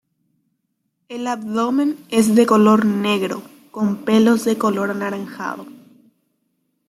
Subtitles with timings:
[1.09, 5.67] El abdomen es de color negro con pelos de color anaranjado.